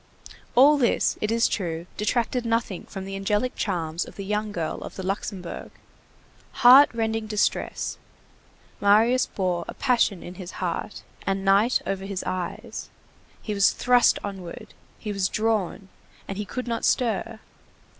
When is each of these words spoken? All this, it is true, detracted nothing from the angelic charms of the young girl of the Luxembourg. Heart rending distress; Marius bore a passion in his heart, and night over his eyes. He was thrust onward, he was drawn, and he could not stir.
All 0.55 0.79
this, 0.79 1.15
it 1.21 1.29
is 1.31 1.47
true, 1.47 1.85
detracted 1.95 2.43
nothing 2.43 2.85
from 2.85 3.05
the 3.05 3.15
angelic 3.15 3.53
charms 3.55 4.03
of 4.03 4.15
the 4.15 4.25
young 4.25 4.51
girl 4.51 4.81
of 4.81 4.95
the 4.95 5.03
Luxembourg. 5.05 5.69
Heart 6.65 6.89
rending 6.95 7.27
distress; 7.27 7.99
Marius 8.79 9.27
bore 9.27 9.63
a 9.67 9.75
passion 9.75 10.23
in 10.23 10.33
his 10.41 10.53
heart, 10.53 11.03
and 11.27 11.45
night 11.45 11.83
over 11.85 12.05
his 12.05 12.23
eyes. 12.23 12.89
He 13.43 13.53
was 13.53 13.73
thrust 13.73 14.17
onward, 14.23 14.73
he 14.97 15.11
was 15.13 15.29
drawn, 15.29 15.87
and 16.27 16.39
he 16.39 16.45
could 16.45 16.67
not 16.67 16.83
stir. 16.83 17.39